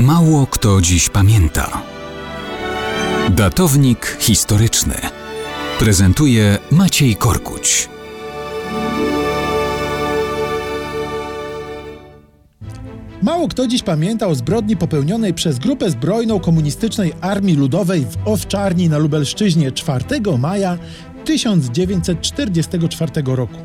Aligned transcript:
Mało 0.00 0.46
kto 0.46 0.80
dziś 0.80 1.08
pamięta. 1.08 1.82
Datownik 3.30 4.16
historyczny 4.20 4.94
prezentuje 5.78 6.58
Maciej 6.70 7.16
Korkuć. 7.16 7.88
Mało 13.22 13.48
kto 13.48 13.66
dziś 13.66 13.82
pamięta 13.82 14.26
o 14.26 14.34
zbrodni 14.34 14.76
popełnionej 14.76 15.34
przez 15.34 15.58
grupę 15.58 15.90
zbrojną 15.90 16.40
Komunistycznej 16.40 17.12
Armii 17.20 17.56
Ludowej 17.56 18.06
w 18.10 18.28
Owczarni 18.28 18.88
na 18.88 18.98
Lubelszczyźnie 18.98 19.72
4 19.72 20.04
maja 20.38 20.78
1944 21.24 23.12
roku. 23.24 23.58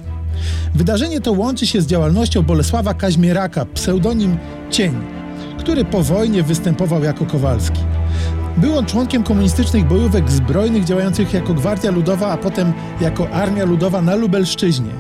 Wydarzenie 0.74 1.22
to 1.22 1.32
łączy 1.32 1.68
się 1.68 1.82
z 1.82 1.88
działalnością 1.88 2.42
Bolesława 2.42 2.94
Kaźmieraka, 2.94 3.66
pseudonim 3.66 4.38
Cień, 4.72 5.25
który 5.66 5.86
po 5.86 6.04
wojnie 6.04 6.44
występował 6.44 7.04
jako 7.04 7.26
Kowalski. 7.26 7.80
Był 8.58 8.78
on 8.78 8.86
członkiem 8.86 9.24
komunistycznych 9.24 9.88
bojówek 9.88 10.32
zbrojnych 10.32 10.84
działających 10.84 11.34
jako 11.34 11.54
Gwardia 11.54 11.92
Ludowa, 11.92 12.28
a 12.28 12.38
potem 12.38 12.74
jako 13.02 13.30
Armia 13.30 13.66
Ludowa 13.66 14.02
na 14.02 14.16
Lubelszczyźnie. 14.16 14.92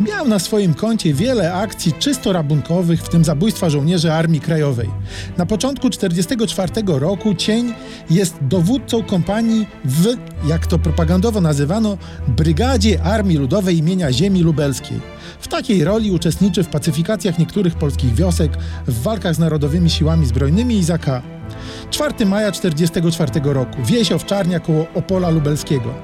Miał 0.00 0.28
na 0.28 0.38
swoim 0.38 0.74
koncie 0.74 1.14
wiele 1.14 1.54
akcji 1.54 1.92
czysto 1.92 2.32
rabunkowych, 2.32 3.02
w 3.02 3.08
tym 3.08 3.24
zabójstwa 3.24 3.70
żołnierzy 3.70 4.12
Armii 4.12 4.40
Krajowej. 4.40 4.90
Na 5.38 5.46
początku 5.46 5.90
1944 5.90 6.98
roku 7.00 7.34
Cień 7.34 7.74
jest 8.10 8.36
dowódcą 8.40 9.02
kompanii 9.02 9.66
w, 9.84 10.16
jak 10.48 10.66
to 10.66 10.78
propagandowo 10.78 11.40
nazywano, 11.40 11.98
Brygadzie 12.28 13.02
Armii 13.02 13.38
Ludowej 13.38 13.78
imienia 13.78 14.12
Ziemi 14.12 14.42
Lubelskiej. 14.42 15.00
W 15.40 15.48
takiej 15.48 15.84
roli 15.84 16.10
uczestniczy 16.10 16.64
w 16.64 16.68
pacyfikacjach 16.68 17.38
niektórych 17.38 17.74
polskich 17.74 18.14
wiosek, 18.14 18.52
w 18.86 19.02
walkach 19.02 19.34
z 19.34 19.38
narodowymi 19.38 19.90
siłami 19.90 20.26
zbrojnymi 20.26 20.78
i 20.78 20.84
ZK. 20.84 21.06
4 21.90 22.26
maja 22.26 22.52
1944 22.52 23.52
roku, 23.52 23.82
wieś 23.84 24.12
Owczarnia 24.12 24.60
koło 24.60 24.86
Opola 24.94 25.30
Lubelskiego. 25.30 25.94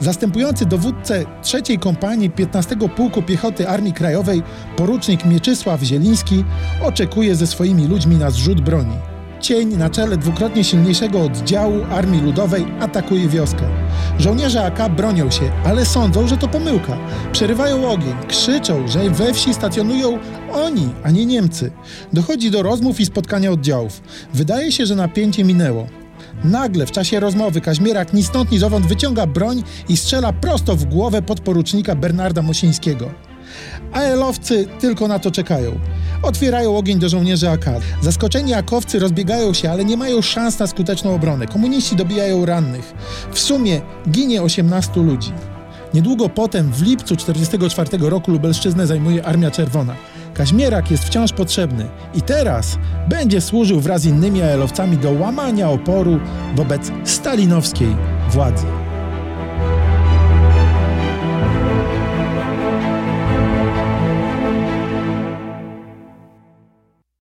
Zastępujący 0.00 0.66
dowódcę 0.66 1.24
trzeciej 1.42 1.78
kompanii 1.78 2.30
15 2.30 2.76
Pułku 2.96 3.22
Piechoty 3.22 3.68
Armii 3.68 3.92
Krajowej 3.92 4.42
porucznik 4.76 5.24
Mieczysław 5.24 5.82
Zieliński 5.82 6.44
oczekuje 6.82 7.36
ze 7.36 7.46
swoimi 7.46 7.86
ludźmi 7.86 8.16
na 8.16 8.30
zrzut 8.30 8.60
broni. 8.60 8.96
Cień 9.40 9.76
na 9.76 9.90
czele 9.90 10.16
dwukrotnie 10.16 10.64
silniejszego 10.64 11.22
oddziału 11.22 11.84
Armii 11.90 12.20
Ludowej 12.20 12.66
atakuje 12.80 13.28
wioskę. 13.28 13.85
Żołnierze 14.18 14.64
AK 14.64 14.88
bronią 14.88 15.30
się, 15.30 15.50
ale 15.64 15.86
sądzą, 15.86 16.28
że 16.28 16.36
to 16.36 16.48
pomyłka. 16.48 16.98
Przerywają 17.32 17.90
ogień, 17.90 18.14
krzyczą, 18.28 18.88
że 18.88 19.10
we 19.10 19.34
wsi 19.34 19.54
stacjonują 19.54 20.18
oni, 20.52 20.88
a 21.02 21.10
nie 21.10 21.26
Niemcy. 21.26 21.70
Dochodzi 22.12 22.50
do 22.50 22.62
rozmów 22.62 23.00
i 23.00 23.06
spotkania 23.06 23.50
oddziałów. 23.50 24.02
Wydaje 24.34 24.72
się, 24.72 24.86
że 24.86 24.96
napięcie 24.96 25.44
minęło. 25.44 25.86
Nagle 26.44 26.86
w 26.86 26.90
czasie 26.90 27.20
rozmowy 27.20 27.60
Kaźmierak 27.60 28.12
ni 28.12 28.22
stąd 28.22 28.52
ni 28.52 28.58
zowąd 28.58 28.86
wyciąga 28.86 29.26
broń 29.26 29.62
i 29.88 29.96
strzela 29.96 30.32
prosto 30.32 30.76
w 30.76 30.84
głowę 30.84 31.22
podporucznika 31.22 31.94
Bernarda 31.94 32.42
Mosińskiego. 32.42 33.10
A 33.92 34.00
elowcy 34.00 34.66
tylko 34.80 35.08
na 35.08 35.18
to 35.18 35.30
czekają. 35.30 35.80
Otwierają 36.26 36.76
ogień 36.76 36.98
do 36.98 37.08
żołnierzy 37.08 37.50
AK. 37.50 37.64
Zaskoczeni 38.00 38.54
akowcy 38.54 38.98
rozbiegają 38.98 39.54
się, 39.54 39.70
ale 39.70 39.84
nie 39.84 39.96
mają 39.96 40.22
szans 40.22 40.58
na 40.58 40.66
skuteczną 40.66 41.14
obronę. 41.14 41.46
Komuniści 41.46 41.96
dobijają 41.96 42.46
rannych. 42.46 42.94
W 43.32 43.38
sumie 43.38 43.80
ginie 44.10 44.42
18 44.42 45.00
ludzi. 45.00 45.32
Niedługo 45.94 46.28
potem, 46.28 46.72
w 46.72 46.82
lipcu 46.82 47.16
1944 47.16 48.10
roku, 48.10 48.30
Lubelszczyznę 48.30 48.86
zajmuje 48.86 49.26
Armia 49.26 49.50
Czerwona. 49.50 49.96
Kaźmierak 50.34 50.90
jest 50.90 51.04
wciąż 51.04 51.32
potrzebny 51.32 51.86
i 52.14 52.22
teraz 52.22 52.78
będzie 53.08 53.40
służył 53.40 53.80
wraz 53.80 54.02
z 54.02 54.06
innymi 54.06 54.42
AL-owcami 54.42 54.98
do 54.98 55.12
łamania 55.12 55.70
oporu 55.70 56.20
wobec 56.56 56.90
stalinowskiej 57.04 57.96
władzy. 58.30 58.85